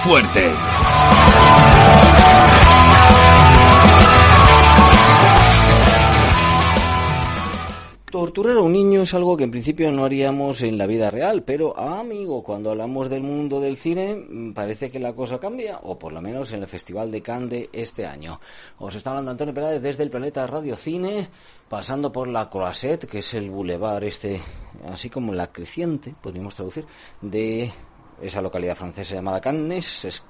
[0.00, 0.50] Fuerte!
[8.10, 11.44] Torturar a un niño es algo que en principio no haríamos en la vida real,
[11.44, 15.96] pero amigo, cuando hablamos del mundo del cine mm, parece que la cosa cambia, o
[15.96, 18.40] por lo menos en el Festival de Cannes de este año.
[18.78, 21.28] Os está hablando Antonio Peláez desde el planeta Radio Cine,
[21.68, 24.40] pasando por la Croisette, que es el bulevar este,
[24.90, 26.86] así como la creciente, podríamos traducir,
[27.20, 27.70] de
[28.20, 30.22] esa localidad francesa llamada Cannes, es,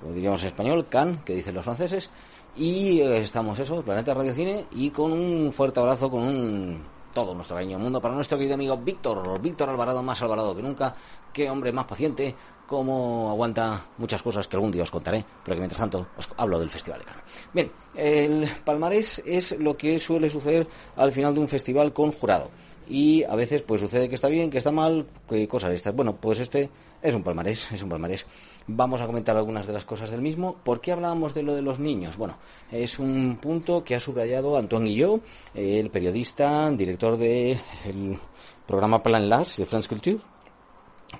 [0.00, 2.10] como diríamos en español, Cannes, que dicen los franceses,
[2.56, 7.34] y eh, estamos eso, Planeta Radio Cine, y con un fuerte abrazo, con un todo
[7.34, 10.94] nuestro cariño mundo para nuestro querido amigo Víctor, Víctor Alvarado, más Alvarado que nunca,
[11.32, 12.34] qué hombre más paciente,
[12.68, 16.60] cómo aguanta muchas cosas que algún día os contaré, pero que mientras tanto os hablo
[16.60, 17.24] del Festival de Cannes.
[17.52, 22.50] Bien, el palmarés es lo que suele suceder al final de un festival con jurado.
[22.86, 25.94] Y a veces pues sucede que está bien, que está mal, que cosas de estas.
[25.94, 26.68] Bueno, pues este
[27.00, 28.26] es un palmarés, es un palmarés.
[28.66, 30.56] Vamos a comentar algunas de las cosas del mismo.
[30.62, 32.18] ¿Por qué hablábamos de lo de los niños?
[32.18, 32.36] Bueno,
[32.70, 35.22] es un punto que ha subrayado Antoine Guillot,
[35.54, 38.18] el periodista, director del
[38.66, 40.18] programa Plan Las de France Culture,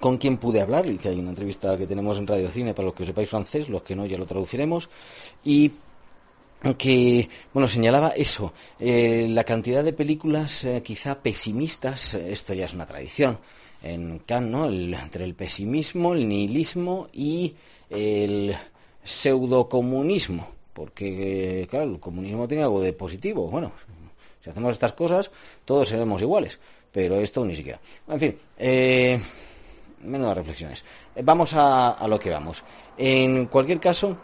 [0.01, 0.87] con quien pude hablar.
[0.87, 3.83] Dice, hay una entrevista que tenemos en Radio Cine para los que sepáis francés, los
[3.83, 4.89] que no ya lo traduciremos.
[5.45, 5.73] Y
[6.77, 12.75] que bueno señalaba eso eh, la cantidad de películas eh, quizá pesimistas esto ya es
[12.75, 13.39] una tradición
[13.81, 17.55] en Kant no entre el pesimismo el nihilismo y
[17.89, 18.57] el
[19.05, 23.71] pseudocomunismo porque claro el comunismo tiene algo de positivo bueno
[24.43, 25.31] si hacemos estas cosas
[25.65, 26.59] todos seremos iguales
[26.91, 29.21] pero esto ni siquiera en fin eh,
[30.03, 30.85] menos reflexiones
[31.23, 32.65] vamos a, a lo que vamos
[32.97, 34.17] en cualquier caso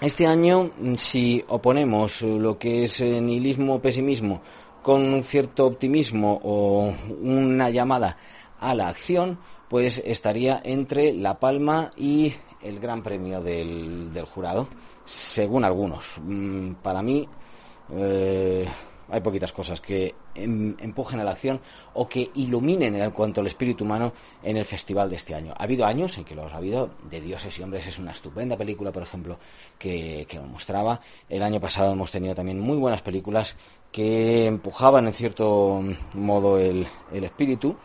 [0.00, 4.40] este año, si oponemos lo que es nihilismo pesimismo
[4.82, 8.16] con un cierto optimismo o una llamada
[8.58, 14.68] a la acción, pues estaría entre La Palma y el Gran Premio del, del jurado,
[15.04, 16.14] según algunos.
[16.22, 17.28] Mm, para mí,
[17.92, 18.66] eh,
[19.10, 21.60] hay poquitas cosas que em, empujen a la acción
[21.94, 24.12] o que iluminen en cuanto al espíritu humano
[24.42, 25.52] en el festival de este año.
[25.56, 28.56] Ha habido años en que los ha habido, de Dioses y Hombres es una estupenda
[28.56, 29.38] película, por ejemplo,
[29.78, 31.00] que, que mostraba.
[31.28, 33.56] El año pasado hemos tenido también muy buenas películas
[33.92, 35.82] que empujaban en cierto
[36.14, 37.76] modo el, espíritu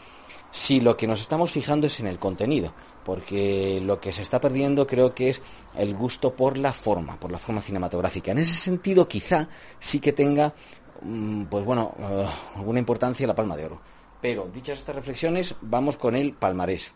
[0.51, 4.39] si lo que nos estamos fijando es en el contenido, porque lo que se está
[4.39, 5.41] perdiendo creo que es
[5.75, 8.31] el gusto por la forma, por la forma cinematográfica.
[8.31, 9.49] En ese sentido, quizá
[9.79, 10.53] sí que tenga
[11.49, 13.81] pues bueno, eh, alguna importancia la palma de oro.
[14.21, 16.93] Pero dichas estas reflexiones, vamos con el palmarés.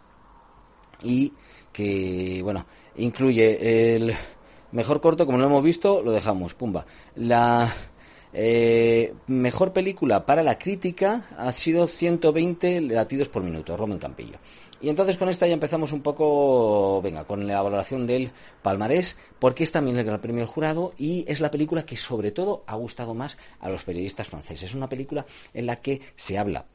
[1.03, 1.33] Y
[1.71, 2.65] que, bueno,
[2.97, 4.13] incluye el
[4.71, 6.85] mejor corto, como lo hemos visto, lo dejamos, pumba.
[7.15, 7.71] La
[8.33, 14.37] eh, mejor película para la crítica ha sido 120 latidos por minuto, Roman Campillo.
[14.81, 18.31] Y entonces con esta ya empezamos un poco, venga, con la valoración del
[18.61, 22.31] palmarés, porque es también el Gran Premio del Jurado y es la película que sobre
[22.31, 24.69] todo ha gustado más a los periodistas franceses.
[24.69, 26.65] Es una película en la que se habla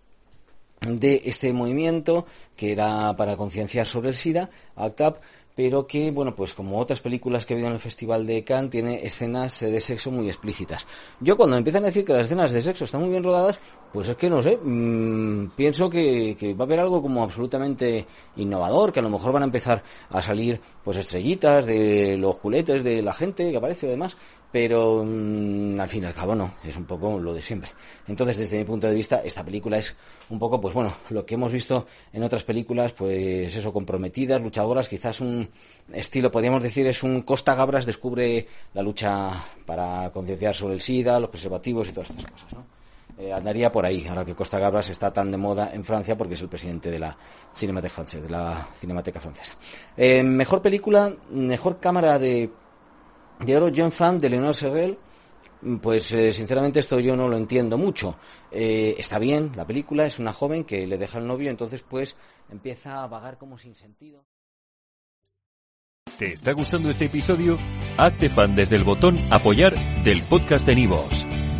[0.80, 2.26] de este movimiento
[2.56, 5.22] que era para concienciar sobre el SIDA, ACTAP,
[5.54, 8.70] pero que, bueno, pues como otras películas que he habido en el Festival de Cannes,
[8.70, 10.86] tiene escenas de sexo muy explícitas.
[11.20, 13.58] Yo cuando empiezan a decir que las escenas de sexo están muy bien rodadas,
[13.94, 18.04] pues es que no sé, mmm, pienso que, que, va a haber algo como absolutamente
[18.34, 22.82] innovador, que a lo mejor van a empezar a salir pues estrellitas de los juletes
[22.82, 24.16] de la gente que aparece y demás,
[24.50, 27.70] pero mmm, al fin y al cabo no, es un poco lo de siempre.
[28.08, 29.94] Entonces, desde mi punto de vista, esta película es
[30.28, 34.88] un poco, pues bueno, lo que hemos visto en otras películas, pues eso, comprometidas, luchadoras,
[34.88, 35.48] quizás un
[35.92, 41.20] estilo, podríamos decir, es un Costa Gabras descubre la lucha para concienciar sobre el SIDA,
[41.20, 42.83] los preservativos y todas estas cosas, ¿no?
[43.16, 46.34] Eh, andaría por ahí, ahora que Costa Gabras está tan de moda en Francia porque
[46.34, 47.16] es el presidente de la
[47.54, 49.52] Cinémathèque Francesa, de la Cinemateca Francesa.
[49.96, 52.50] Eh, mejor película, mejor cámara de
[53.38, 54.98] de oro John Fan de Leonor Serrel
[55.80, 58.16] pues eh, sinceramente esto yo no lo entiendo mucho.
[58.50, 62.16] Está bien la película, es una joven que le deja el novio, entonces pues
[62.50, 64.24] empieza a vagar como sin sentido.
[66.18, 67.58] ¿Te está gustando este episodio?
[67.96, 69.74] Hazte fan desde el botón Apoyar
[70.04, 71.26] del podcast de Nivos.